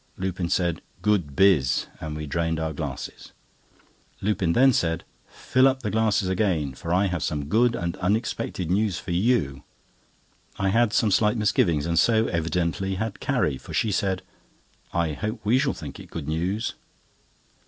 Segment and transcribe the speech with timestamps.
[0.17, 3.33] Lupin said: "Good biz!" and we drained our glasses.
[4.19, 8.71] Lupin then said: "Fill up the glasses again, for I have some good and unexpected
[8.71, 9.61] news for you."
[10.57, 14.23] I had some slight misgivings, and so evidently had Carrie, for she said:
[14.91, 16.73] "I hope we shall think it good news."